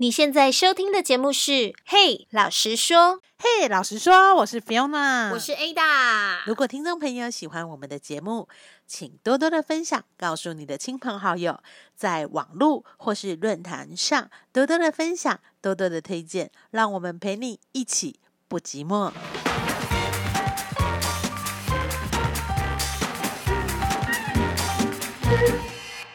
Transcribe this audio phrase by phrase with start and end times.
[0.00, 1.50] 你现在收听的节目是
[1.84, 6.46] 《嘿，老实说》，嘿，老实说，我是 Fiona，我是 Ada。
[6.46, 8.48] 如果听众朋友喜欢我们的节目，
[8.86, 11.60] 请多多的分享，告诉你的亲朋好友，
[11.96, 19.12] 在网络或是论坛上多多的分享，多多的推荐，让我们陪你一起不寂寞。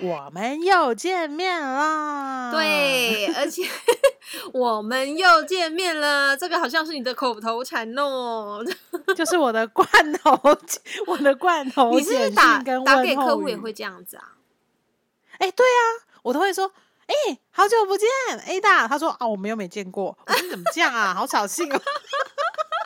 [0.04, 2.52] 我们又见面啦！
[2.52, 3.64] 对，而且
[4.54, 8.62] 我们又见面了，这个好像是你的口头禅哦，
[9.16, 9.88] 就是我的罐
[10.22, 10.38] 头，
[11.08, 11.92] 我的罐头。
[11.92, 14.34] 你是打打给客户也会这样子啊？
[15.40, 15.82] 哎，对啊，
[16.22, 16.72] 我都会说，
[17.08, 18.08] 哎，好久不见
[18.46, 18.88] ，Ada。
[18.88, 21.14] 他说啊，我们又没见过，我说你怎么这样啊？
[21.16, 21.82] 好扫兴哦。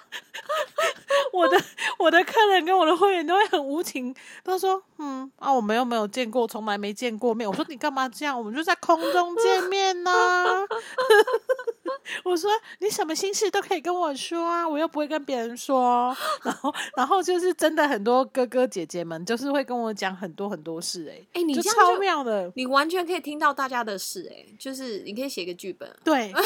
[1.33, 1.57] 我的
[1.99, 7.47] 我的客人跟我的会员都会很无情，他说嗯啊，我们又没有见过，从来没见过面。
[7.47, 8.37] 我说你干嘛这样？
[8.37, 10.11] 我们就在空中见面呢。
[12.23, 12.49] 我说
[12.79, 16.15] 你什么心事都可以跟我说啊，我又不会跟别人说。
[16.43, 21.07] 然后然后就是真的很多哥哥姐姐们就是会跟我讲很多很多事。
[21.09, 24.31] 哎哎，你超妙的，你完全可以听到大家的事。
[24.33, 25.89] 哎，就是你可以写个剧本。
[26.03, 26.33] 对。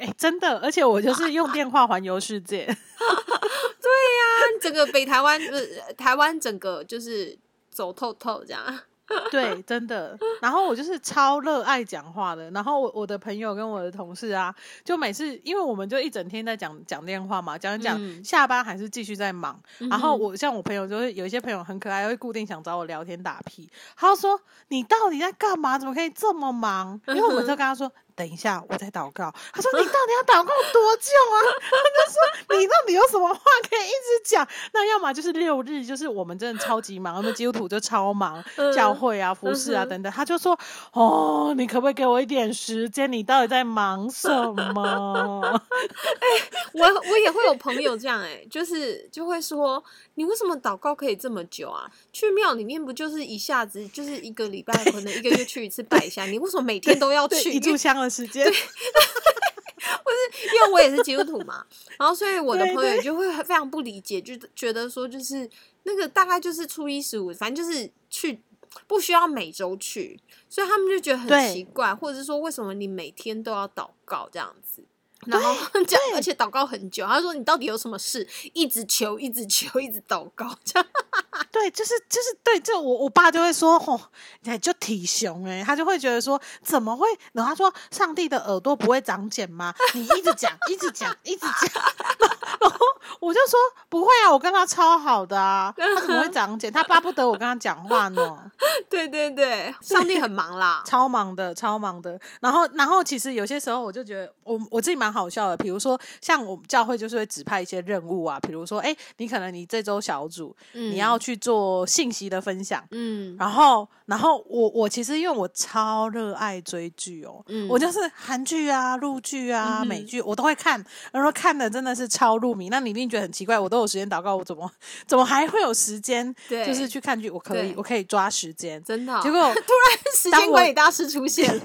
[0.00, 2.64] 哎，真的，而且我就是用电话环游世界。
[2.66, 7.38] 对呀，整个北台湾，呃，台湾整个就是
[7.70, 8.62] 走透透这样。
[9.30, 10.16] 对，真的。
[10.40, 12.48] 然后我就是超热爱讲话的。
[12.52, 19.60] 然后我我的朋友跟我的同事啊，就每次因为我们就一整天在讲讲电话嘛，讲讲下班还是继续在忙。
[19.90, 23.68] 然后我像我朋友，就是有一些朋友很可爱，会固定想找我聊天打屁。
[23.96, 25.76] 他说：“你到底在干嘛？
[25.76, 27.90] 怎么可以这么忙？”因为我们就跟他说。
[28.16, 29.32] 等一下，我在祷告。
[29.52, 31.36] 他说：“你到底要祷告多久啊？”
[31.70, 34.46] 他就说：“你到底有什么话可以一直讲？
[34.72, 38.42] 那要么就是六日，就是我们真的超级忙，我们基督徒就超忙，
[38.74, 40.58] 教会啊、服饰啊等等。”他就说
[40.92, 43.10] ：“哦，你可不可以给我一点时间？
[43.10, 44.28] 你到底在忙什
[44.74, 45.40] 么？”
[46.20, 46.26] 哎，
[46.74, 49.82] 我我也会有朋友这样，哎，就是就会说
[50.20, 51.90] ：“你为什么祷告可以这么久啊？
[52.12, 56.26] 去庙里面不就是一下子就是一个礼拜，可能一个月去一次拜一下？
[56.26, 61.64] 你为什么每天都要去一炷香的？”时间， 不是因为我也是基督徒嘛，
[61.98, 65.48] 然后所以我的朋友就会非常不理解，就觉得说就是
[65.84, 68.42] 那个大概就是初一十五，反正就是去
[68.86, 74.84] 不需要每周去，所以他们就觉得很奇怪，或者是说为什么你每天都要祷告这样子。
[75.26, 75.54] 然后
[75.86, 77.06] 讲， 而且祷告很久。
[77.06, 78.26] 他说：“你到底有什么事？
[78.54, 80.88] 一直求，一直求，一直祷告。”这样
[81.52, 82.58] 对，就是就是对。
[82.60, 84.00] 这我我爸就会说：“哦，
[84.42, 91.82] 你就体雄哎。”他就会觉得说：“怎么会？”然后他说：“上帝的耳朵不会长茧吗？”你一直讲，一直讲，一直讲。
[92.58, 92.78] 然后
[93.20, 93.58] 我就说
[93.90, 96.72] ：“不会啊，我跟他超好的啊，他怎么会长茧？
[96.72, 98.50] 他巴不得我跟他讲话呢。
[98.88, 102.18] ”对对对，上帝很忙啦，超忙的，超忙的。
[102.40, 105.10] 然后然后其实有些时候我就觉得，我我自己蛮。
[105.10, 122.68] 好笑的，比如说像我们教会就是会指派一些任务啊，比如说哎，你可能你这周小组你要去做信息的分享，嗯，然后然后我我其实因为我超热爱追剧哦，嗯我就是韩剧啊、陆剧啊、美剧我都会看，然后看的真的是超入迷。
[122.68, 124.70] 那你一定觉得很奇怪，我都有时间祷告，我怎么
[125.06, 126.34] 怎么还会有时间？
[126.48, 129.20] 对，就是去看剧，我可以我可以抓时间，真的。
[129.22, 131.62] 结果 突然时间管理大师出现了，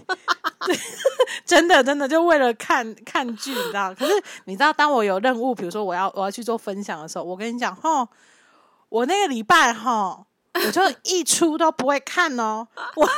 [1.46, 3.26] 真的真的就为了看看。
[3.36, 4.14] 剧你知道，可是
[4.46, 8.08] 你知道，当我有任务，比如说我要我要去做分享的时候，我跟你讲，哈，
[8.90, 13.10] 我那个礼拜哈，我就一出都不会看哦，我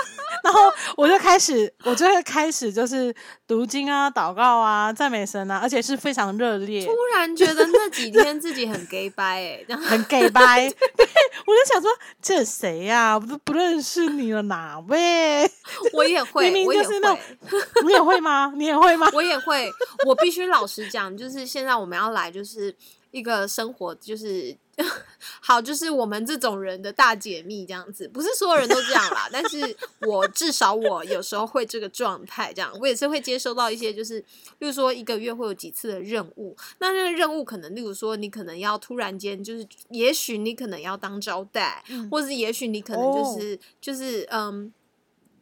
[0.47, 3.13] 然后我就开始，我就会开始就是
[3.45, 6.85] 读经啊、祷告啊、赞美神啊，而且是非常热烈。
[6.85, 11.05] 突然觉得那几天自己很 gay 掰哎，很 gay 掰，对，
[11.45, 11.91] 我就想说
[12.21, 13.17] 这谁呀？
[13.17, 15.51] 我都不认识你了，哪位？
[15.91, 17.11] 我也会，明明就是那，
[17.85, 18.53] 你也会吗？
[18.55, 19.09] 你也会吗？
[19.11, 19.69] 我也会。
[20.05, 22.73] 我必须老实讲，就是现在我们要来，就是
[23.11, 24.55] 一个生活，就是
[25.41, 28.07] 好，就是我们这种人的大解密这样子。
[28.07, 34.19] 不是所有人都这样啦，但是我至少我有时候会这个状态，这样我也是会接收到一些，就是
[34.59, 36.55] 例如说一个月会有几次的任务。
[36.79, 44.71] 那那个任务可能，例如说你可能要突然间，就是也许你可能要当招待，或是也许你可能就是就是嗯。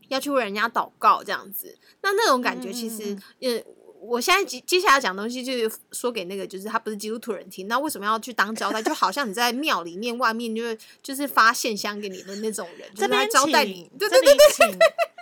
[0.09, 3.59] 要去为人家祷告这样子，那那种感觉其实，呃，
[4.07, 7.67] 我现在接接下来讲东西，就是说给那个就是他不是基督徒人听。
[7.67, 8.81] 那为什么要去当招待？
[8.81, 13.89] 就好像你在庙里面外面，就是就是发线香给你的那种人， 就是来招待你。
[13.97, 14.77] 对对对对对，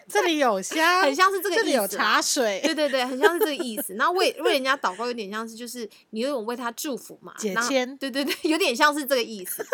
[0.07, 1.63] 这里有香， 很像是这个意思。
[1.63, 3.93] 这里有茶水，对对对，很像是这个意思。
[3.95, 7.97] 然后为为人家祷告，有点像是就是你有种为他祝福嘛，解签。
[7.97, 9.65] 对对对，有点像是这个意思。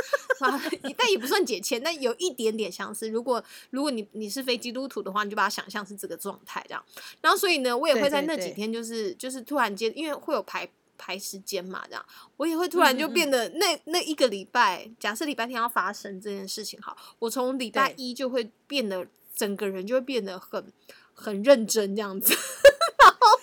[0.97, 3.09] 但也不算解签，但有一点点相似。
[3.09, 6.83] 如果如果你你是非基督徒的话，你就把它想象是这个状态这样。
[7.21, 10.69] 然后所以呢，我也会在那几天就是就是突然间，因为会有排。
[11.01, 12.05] 排时间嘛，这样
[12.35, 19.07] 我也会突然就变得那那一个礼拜，假设礼拜天要发生这件事情，好，我从礼拜一就会变得
[19.39, 20.73] 整个人就会变得很
[21.13, 22.33] 很认真这样子。
[22.99, 23.37] 然后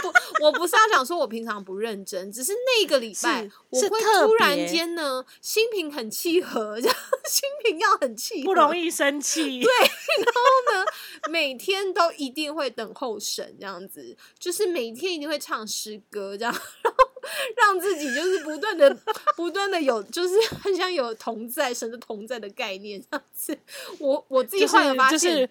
[0.00, 6.96] 不，我不是要讲说我平常不认真，只是那个礼拜我会突然间呢心平很契合， 这样
[7.28, 9.60] 心平要很契合，不容易生气。
[9.60, 10.86] 对，然后呢，
[11.28, 16.54] 每天都一定会等候神这样子，就是每天一定会唱诗歌这样。
[17.56, 18.96] 让自己就是不断的、
[19.36, 23.58] 不断的有，就是很像有同在神的同在的概念这样子。
[23.98, 25.48] 我我自己后来发现，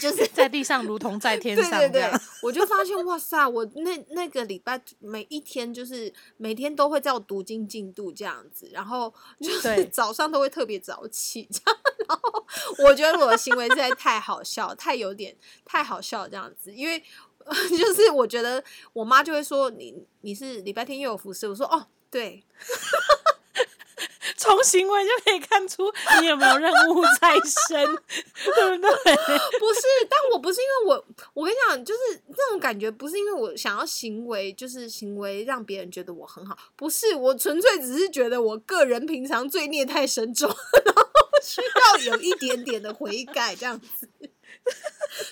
[0.00, 1.78] 就是 在地上如同在天上。
[1.78, 2.12] 对对对，
[2.42, 11.80] 我就发现哇塞，我那那个礼拜每一天就是每天都会在我读经进度这样子，然后就是早上都会特别早起这样。
[12.08, 12.46] 然后
[12.84, 17.02] 我觉得我的行为实在太好笑，太有点太好笑这样子，因为。
[17.76, 22.44] 就是我觉得我妈就会说你你是礼拜天又有服侍，我说哦对，
[24.36, 25.84] 从行为就可以看出
[26.20, 27.34] 你有没有任务在
[27.68, 27.84] 身，
[28.54, 29.14] 对不对？
[29.58, 40.48] 不是，但我不是因为我我跟你讲，就是这种感觉，不是因为我想要行为，就是行为让别人觉得我很好，不是，我纯粹只是觉得我个人平常罪孽太深重，
[40.84, 41.02] 然后
[41.42, 44.08] 需要有一点点的悔改这样子。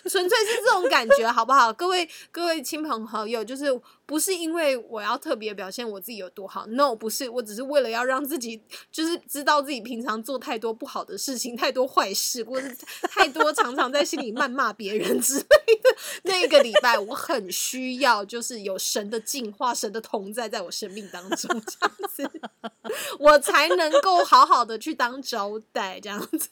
[0.08, 1.72] 纯粹是这种感觉，好不好？
[1.72, 3.66] 各位各位亲朋好友，就是
[4.06, 8.60] 不是因为我要特别表现我自己有多好，no，不是，我只是为了要让自己
[8.90, 15.96] 就是知道自己平常做太多不好的事情，太多坏事，或是太多常常在心里谩骂别人之类的。
[16.24, 22.30] 那个礼拜，我很需要就是有神的净化，神的同在在我生命当中，这样子，
[23.20, 26.48] 我才能够好好的去当招待，这样子。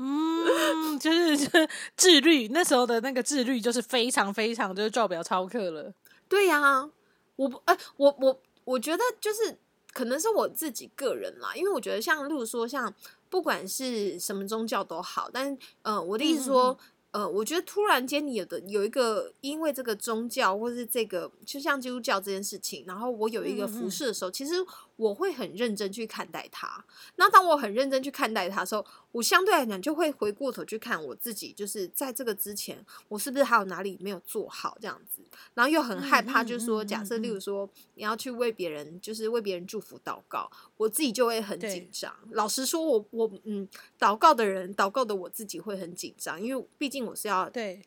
[0.00, 5.92] 嗯，就是 就是自律，那时候的那个自律就是非常非常就是照表超课了。
[6.28, 6.88] 对呀，
[7.36, 9.58] 我不，哎，我我我觉得就是
[9.92, 12.94] 可能是我自己个人啦，因为我觉得像例如说像
[13.28, 16.78] 不管是什么宗教都好，但呃，我的意思说。
[17.10, 24.56] 呃，我觉得突然间你有的有一个，因为这个宗教或是这个，就像基督教这件事情，然后我有一个服饰的时候，其实
[24.98, 26.84] 我会很认真去看待它。
[27.16, 35.22] 那当我很认真去看待它的时候，我相对来讲就会回过头去看我自己，就是在这个之前，我是不是还有哪里没有做好这样子？
[35.54, 42.14] 然后又很害怕，就是说，假设例如说你要去为别人，就是为别人祝福祷告，我自己就会很紧张。
[42.32, 43.66] 老实说，我我嗯，
[43.98, 46.98] 祷告的人，祷告的我自己会很紧张，因为毕竟。
[47.08, 47.80] 我是要对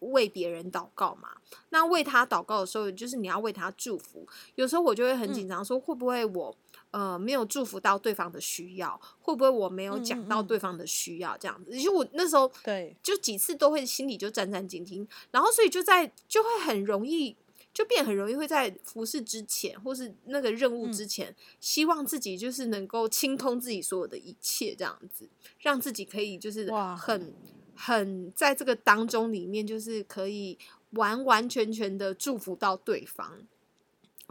[0.00, 1.30] 为别人祷告嘛？
[1.70, 4.26] 那为他祷告的时候，就是你要为他祝福。
[4.54, 6.56] 有时候我就会很紧张，说会不会我
[6.90, 9.00] 呃没有祝福到对方的需要？
[9.20, 11.36] 会不会我没有讲到对方的需要？
[11.38, 17.34] 这样子，其实我那时候对就几次都会心里就战战兢兢，然后所以就在就会很容易
[17.74, 25.28] 就变很容易会在服侍之前或是那个任务之前，希望自己就是能够清通自己所有的一切，这样子
[25.60, 27.34] 让自己可以就是很。
[27.78, 30.58] 很在这个当中里面，就是可以
[30.90, 33.46] 完完全全的祝福到对方，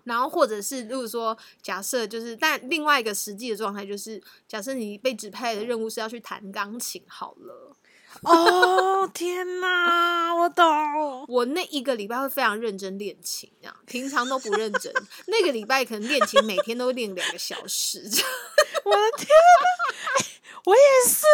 [0.03, 7.75] 然后或者是如果说假设就是，但另外一个实际的状态就是，假设你被指派的任务是要去弹钢琴，好了，
[8.23, 14.93] 哦天 哪，我懂，我那一个礼拜会非常认真练琴，这样平常都不认真，
[15.27, 17.99] 那个礼拜可能练琴每天都练两个小时，
[18.83, 20.26] 我的天哪！
[20.67, 21.25] 我也是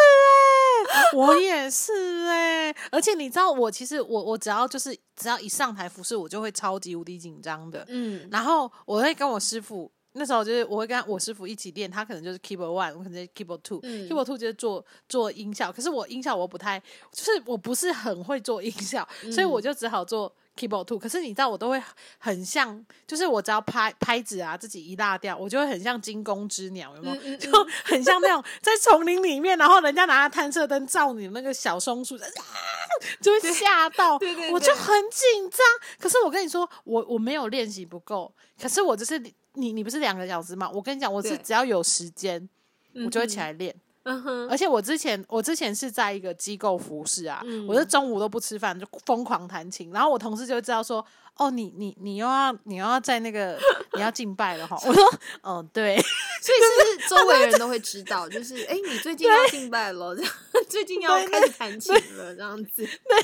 [0.93, 1.91] 哎， 我也是
[2.27, 7.83] 哎，而且你知道，我其实我我只要就是只要一上台服饰，我就会超级无敌紧张的。
[7.87, 16.79] 嗯，然后我会跟我师傅，那时候就是我会跟我师傅一起练，他可能就是 keyboard one，我可能 keyboard two，keyboard two 就是做做音效，可是我音效我不太，
[17.11, 20.33] 就是我不是很会做音效，所以我就只好做。
[20.55, 21.81] keyboard two，可是你知道我都会
[22.19, 27.37] 很像，就是我只要拍拍子啊，自己一大调，我就会很像惊弓之鸟，有没有？
[27.37, 27.49] 就
[27.83, 32.15] 很像那种在丛林里面，然后人家拿着探测灯照你那个小松鼠，
[33.19, 34.13] 就会吓到，
[34.51, 35.59] 我就很紧张。
[35.99, 39.19] 可是我跟你说，我我没有练习不够，可是我就是
[39.53, 40.69] 你你不是两个小时吗？
[40.73, 42.49] 我跟你讲，我是只要有时间，
[43.05, 43.75] 我就会起来练。
[44.05, 51.05] 嗯哼，而且我之前我之前是在一个机构服侍啊，我是中午都不吃饭就疯狂弹琴，然后我同事就知道说，
[51.37, 53.57] 哦，你你你又要你又要在那个
[53.93, 55.01] 你要敬拜了哈，我说，
[55.43, 55.95] 嗯，对，
[56.43, 60.31] 所以是周围人都会知道，就是哎，你最近要敬拜了，这样
[60.69, 62.83] 最近要开始弹琴了，这样子。
[62.85, 63.21] 对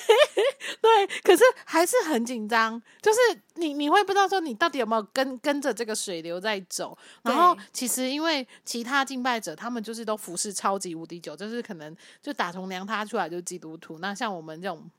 [0.81, 3.19] 对，可是还是很紧张，就是
[3.55, 6.98] 你你会不知道说你到底有没有跟跟着这个水流在走。
[7.24, 14.00] 然后其实因为其他敬拜者他们就是都服侍超级无敌久，就是可能就打从娘胎出来就基督徒。
[14.00, 14.89] 那像我们这种。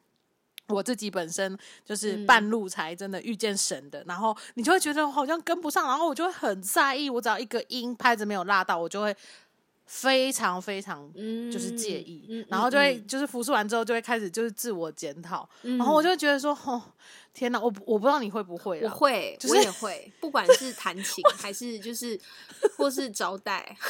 [0.69, 9.17] 我自己本身就是半路才真的遇见神的，然后你就会觉得好像跟不上，然后我就会很在意，我只要一个音拍子没有拉到，我就会
[9.91, 11.13] 非常非常
[11.51, 16.81] 就是介意，然后就会就是服侍完之后就会开始就是自我检讨，然后我就觉得说，哦，
[17.35, 22.17] 天哪，我我不知道你会不会，我会，我也会，不管是弹琴还是就是
[22.77, 23.77] 或是招待。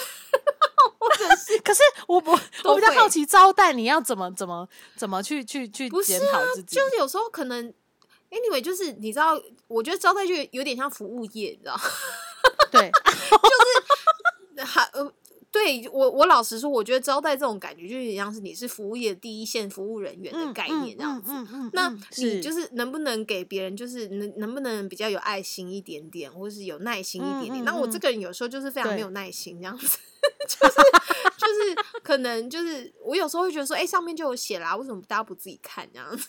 [0.99, 2.31] 或者是，可是我不
[2.65, 4.67] 我比较好奇招待你要怎么怎么
[4.97, 7.73] 怎么去去去检讨自己，就是有时候可能
[8.31, 11.79] ，anyway，就是你知道，我觉得招待就有点像服务业，你知道？
[12.73, 15.13] 对， 就是还呃，
[15.53, 21.33] 对我我老实说，我觉得招待这种感觉就有点像是你是服务业第一线服务人员的概念这样子。
[21.33, 27.65] 嗯嗯，那你就是能不能给别人，就是能能不能比较有爱心一点点，或是有耐心一点点？
[27.65, 29.99] 那我这个人有时候就是非常没有耐心这样子。
[30.47, 30.75] 就是
[31.39, 36.29] 就是可能就是我有时候会觉得说，哎，上面就有写啦，为什么大家不自己看这样子？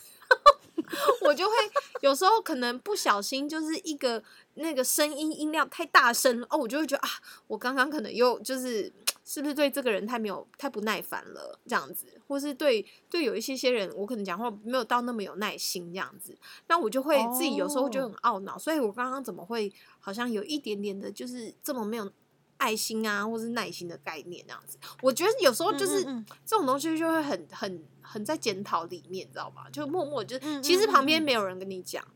[1.22, 1.52] 我就会
[2.00, 4.22] 有时候可能不小心，就是一个
[4.54, 7.08] 那个声音音量太大声哦，我就会觉得啊，
[7.46, 8.92] 我刚刚可能又就是
[9.24, 16.36] 是不是对这个人太没有太不耐烦了这样子，或是对对有一些些人，我可能讲话没有到那么有耐心这样子，
[16.68, 22.10] 那我就会自己有时候就很懊恼，所以我刚刚怎么会好像有一点点的，就是这么没有。
[22.62, 26.04] 爱心啊，或是耐心的概念，那样子，我觉得有时候就是
[26.46, 29.68] 这种东西就会很很很在检讨里面，你知道吗？
[29.70, 32.06] 就默默就其实旁边没有人跟你讲，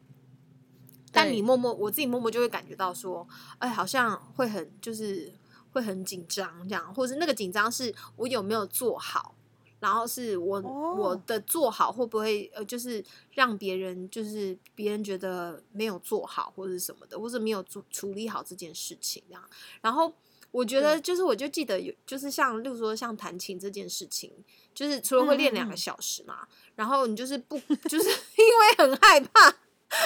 [1.10, 3.26] 但你默默我自己默默就会感觉到说，
[3.58, 5.32] 哎，好像会很就是
[5.72, 9.34] 会很紧张这样，或者是那个紧张是我有没有做好。
[9.78, 19.42] 然后是我我的做好会不会呃，就是让别人就是别人觉得没有做好或者什么的，或者没有处处理好这件事情这样。
[19.82, 20.10] 然后
[20.50, 24.32] 我觉得就是我就记得有就是像例如说像弹琴这件事情，
[24.74, 29.50] 就是除了会练两个小时嘛，然后你就是不就是 因为很害怕，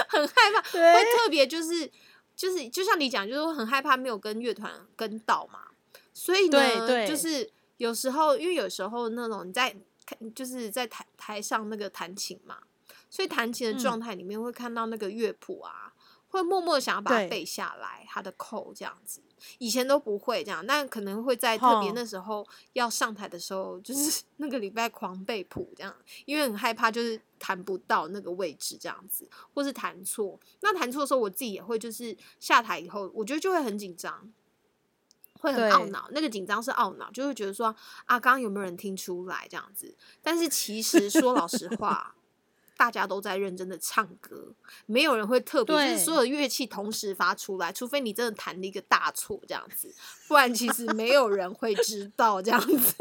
[0.09, 1.91] 很害怕，会特别就是
[2.35, 5.61] 就是就像你讲，就是很害怕没有跟乐团跟到嘛，
[6.13, 7.51] 所以呢，就是。
[7.81, 12.59] 有时候，因为有时候那种你在看，就是在台台上那个弹琴嘛，
[13.09, 15.91] 所以弹琴的状态里面会看到那个乐谱啊，
[16.29, 19.23] 会默默想要把它背下来，它的扣这样子。
[19.59, 25.95] 以前都不会这样，但可能会在特别那时候要上台的时候，就是 那个礼拜狂背谱这样，
[26.25, 30.39] 因为很害怕就是弹不到那个位置这样子，或是弹错。
[30.61, 34.33] 那弹错的时候，我自己也会就是下台以后，我觉得就会很紧张。
[35.43, 39.97] 会很懊恼，那个紧张是懊恼，就会觉得说啊，刚刚有没有人听出来这样子？
[40.23, 42.15] 但是其实说老实话，
[42.81, 44.55] 大家都在认真的唱歌，
[44.87, 49.95] 没有人会特别，就是所有乐器同时发出来，除非你真的弹了一个大错这样子，
[50.27, 52.95] 不然其实没有人会知道这样子。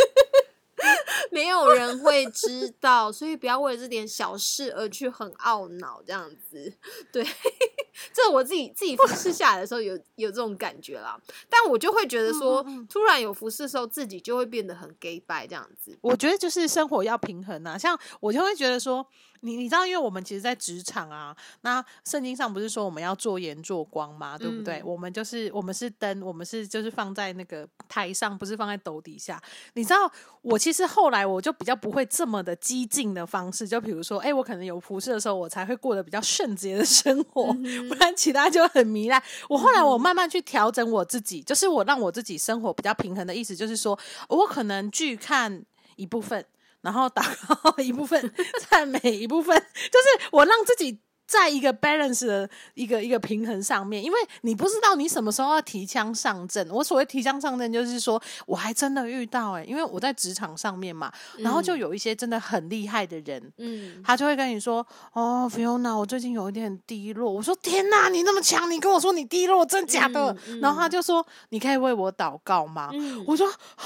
[1.32, 6.74] 没有人会知道，所以不要为了这点小事而去很懊恼这样子。
[7.12, 7.26] 对，
[8.12, 11.20] 这我自己自己服侍下来的时候有有这种感觉啦。
[11.50, 15.98] 但我就会觉得说，突然有服侍的时候，自己就会变得很 gay 拜这样子。
[16.02, 19.06] 我觉得就是生活要平衡啊，像我就会觉得说。
[19.42, 24.38] 你你知道，因为我们其实，在职场啊，那圣经上不是说我们要做盐做光吗？
[24.38, 24.82] 对不对？
[24.84, 29.42] 我们就是我们是灯，我们是就是放在那个台上，不是放在斗底下。
[29.74, 37.54] 你知道，我其实后来我就比较不会这么的激进的方式，就比如说，哎，我可能有服侍的时候，我才会过得比较圣洁的生活，
[37.88, 39.22] 不然其他就很糜烂。
[39.48, 45.64] 我后来我慢慢去调整我自己，就是我让我自己生活比较平衡的意思，就是说我可能去看
[45.96, 46.46] 一部分。
[46.82, 47.24] 然后打
[47.78, 48.34] 一部分
[48.70, 49.58] 赞美一部分，
[49.92, 51.02] 就是我让自己。
[51.30, 56.68] 在一个 balance 的一个一个平衡上面，因为你不知道你什么时候要提枪上阵。
[56.72, 64.84] 我所谓提枪上阵，就是说我还真的遇到哎，因为我在职场上面嘛，然后就有一些真的很厉害的人，嗯，他就会跟你说
[65.14, 72.90] ：“哦，Fiona，我最近有一点低落。”我说：“天哪，你那么强，你跟我说你低落，真假的？”然后他就说：“你可以为我祷告吗？”
[73.28, 73.86] 我说：“啊！”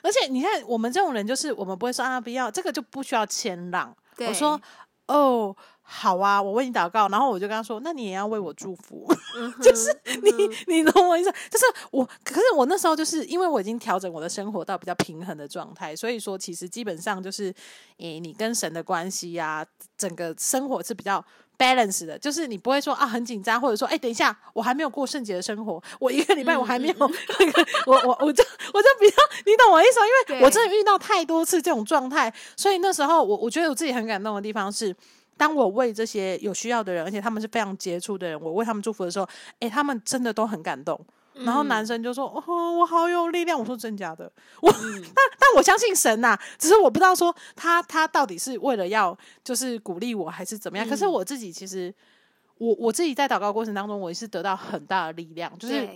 [0.00, 3.92] 而且你看，我们这种人就是我们不会说啊，不要这个就不需要谦让。
[4.18, 4.60] 我说
[5.08, 9.06] ：“哦。”好啊，我为你祷告，然后我就跟他说：“那你也要为我祝福。
[9.62, 11.30] ”就是你，你懂我意思？
[11.50, 17.54] 就是我，可是我那时候就是因为我已经调整我的生活到比较平衡的状态，所以说其实基本上就是，
[17.98, 19.64] 诶，你跟神的关系呀，
[19.98, 21.22] 整个生活是比较
[21.58, 30.00] balance 的，就是你不会说啊很紧张，或者说哎等一下我还没有过圣洁的生活，我一个礼拜我还没有 那个，我我我就我就比较你懂我意思？
[30.32, 34.94] 因为我真的遇到太多次这种状态，所以那时候我我觉得我自己很感动的地方是，
[35.36, 39.28] 当我为这些有需要的人，而且他们是非常杰出的人，我为他们祝福的时候，
[39.60, 40.98] 哎，他们真的都很感动。
[41.34, 44.30] 然后男生就说：“哦，我好有力量。”我说：“真假的？
[44.62, 50.88] 我 但但我相信神呐，只是我不知道说他他到底是为了要就是鼓励我还是怎么样。
[50.88, 51.92] 可是我自己其实
[52.58, 55.88] 我我自己在祷告过程当中，我也是得到很大的力量，就是。”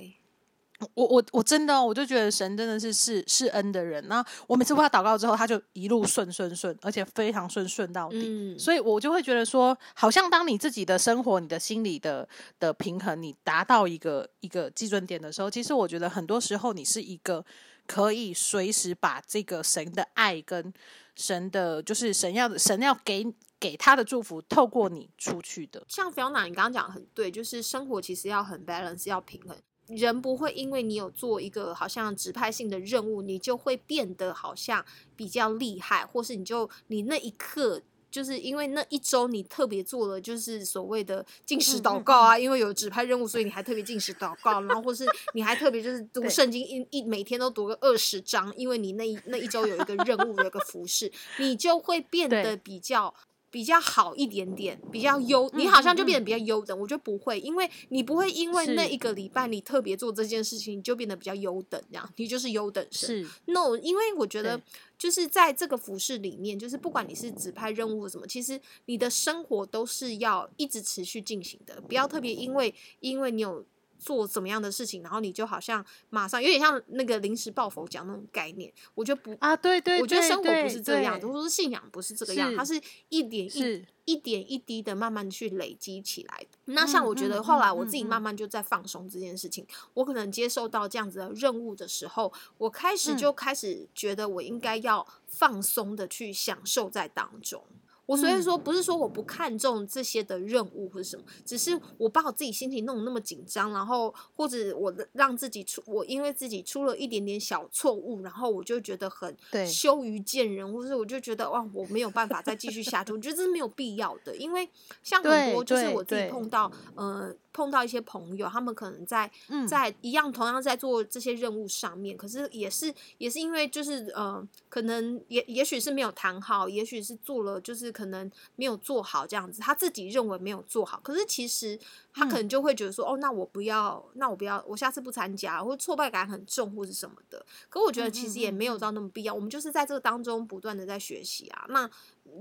[0.95, 4.07] 我我我真的，我就觉得神真的是是是恩的人。
[4.07, 8.57] 那我每次为他祷告之后，他就一路顺顺顺，而且非常顺顺到底。
[8.57, 12.29] 所以我就会觉得说，好像当你自己的生活、你的心理的
[12.61, 17.45] 的平衡，你达到一个一个基准点的时候，其实我觉得很多时候你是一个
[17.87, 20.73] 可以随时把这个神的爱跟
[21.17, 23.27] 神的，就是神要神要给
[23.59, 25.85] 给他的祝福，透过你出去的。
[25.89, 29.57] 像 Fiona，你刚刚讲的很对，就是生活其实要很 balance，要平衡。
[29.89, 34.85] 人不会因为你有做一个好像指派性的任务，你就会变得好像
[35.17, 37.81] 比较厉害，或是你就你那一刻
[38.11, 53.15] 就是因为那一周你特别做了就是所谓的进食祷告啊，因为有指派任务，所以你还特别进食祷告，然后或是你还特别就是读圣经一一每天都读个二十章，因为你那一那一周有一个任务有一个服饰，你就会变得比较。
[53.51, 56.79] 比较好一点点，比较优，你好像就变得比较优等。
[56.79, 63.09] 我觉得不会，因为你不会因为那一个礼拜你特别做这件事情，你就变得比较优等，这样你就是优等生。
[63.09, 64.61] 是，no，因为我觉得
[64.99, 73.65] 就是在这个服饰里面，就是不管你是指派任务什么，其实你的生活都是要一直持续进行的，不要特别因为因为你有。
[73.99, 86.59] 做怎么样的事情，然后你就好像马上有点像那个临时抱佛脚那种概念，我觉得不啊，对对，我觉得生活不是这样子，或者说信仰不是这个样，它是一点一一点一滴的慢慢去累积起来的。
[86.67, 97.63] 那像我觉得后来我自己慢慢就在放松这件事情，我可能接受到这样子的任务的时候，我开始就开始觉得我应该要放松的去享受在当中。
[98.09, 109.37] 我所以说不是说我不看重这些的任务或者什么，只是我把我自己心情弄得那么紧张，然后或者我让自己出我因为自己出了一点点小错误，然后我就觉得很
[109.67, 114.67] 羞于见人，或者我就觉得哇我没有办法再继续下去，我觉得这是没有必要的，因为
[115.03, 116.73] 像很多就是我自己碰到。
[116.95, 117.37] 呃。
[117.51, 119.29] 碰到一些朋友，他们可能在
[119.69, 131.77] 在一样同样在做这些任务上面，可是也是也是因为就是呃，可能也也许是没有谈好，也许是做了就是可能没有做好这样子，他自己认为没有做好，可是其实
[132.19, 137.45] 他可能就会觉得说，哦，那我不要，那我不要，我下次不参加，或挫败感很重或是什么的。
[137.69, 141.89] 可我觉得其实也没有到那么必要，我们就是在这个当中不断的在学习啊，那。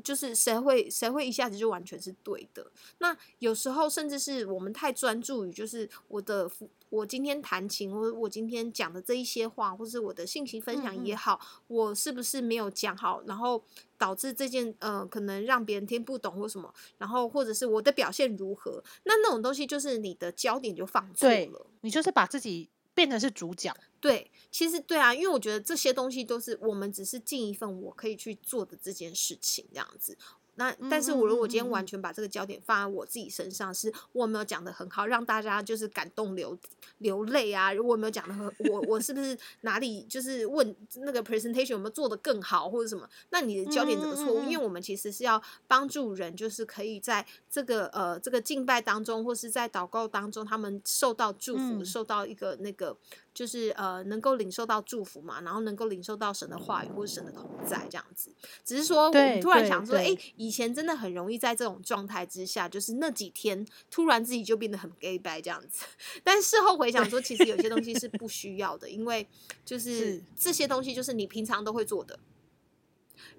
[0.03, 2.69] 就是谁会谁会一下子就完全是对的？
[2.97, 6.51] 那有时候甚至是我们太专注于，就是我的
[6.89, 13.63] 我今天弹琴，或我今天讲的这一些话，或是我的信息分享也好，我是不是没有讲好，然后
[13.97, 18.83] 导致这件呃可能让别人听不懂或什么，然后或者是我的表现如何？
[19.05, 22.69] 那那种东西就是你的焦点就放错了，你就是把自己。
[22.97, 30.17] 变成是主角，对，其实对啊，因为我觉得这些东西都是我们只是尽一份我可以去做的这件事情，这样子。
[30.57, 36.57] 那但是我如果今天完全把这个焦点放在我自己身上，是我没有讲的很好，让大家就是感动流
[36.97, 37.71] 流泪啊？
[37.71, 43.07] 如果没有讲的很，我我是不是 哪里就是问那个 presentation 有没有做的更好或者什么？
[43.29, 44.39] 那你的焦点怎么错误？
[44.43, 52.97] 因为我们其实是要帮助人，就是可以在这个呃这个敬拜当中，或是在祷告当中，他们受到祝福，受到一个那个。
[53.37, 58.31] 就是呃，能够领受到祝福嘛，然后能够领受到神的话语或者神的同在这样子。
[58.65, 65.85] 只是说，我突然想说，哎，以前真的很容易在这种状态之下，就是那几天突然自己就变得很 gay 白这样子。
[66.25, 69.27] 但事后回想说，其实有些东西是不需要的，因为
[69.63, 72.17] 就是这些东西就是你平常都会做的。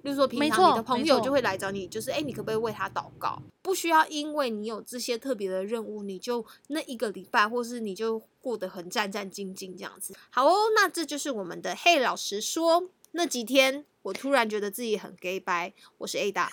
[0.02, 3.40] 就是说，平常你的朋友就会来找你，就是哎，你可不可以为他祷告？
[3.62, 10.14] 不需要因为你有这些特别的任务，你就那一个礼拜，或是你就过得很战战兢兢这样子。
[10.30, 15.72] 好哦，那这就是我们的嘿老实说那几天，我突然觉得自己很 gay 白。
[15.98, 16.48] 我是 Ada，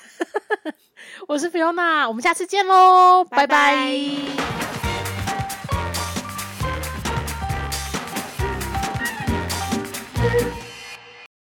[1.27, 4.74] 我是 Fiona，我们下次见喽，拜拜。